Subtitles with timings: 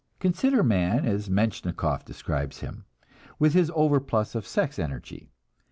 [0.19, 2.85] Consider man, as Metchnikoff describes him,
[3.37, 5.29] with his overplus of sex energy.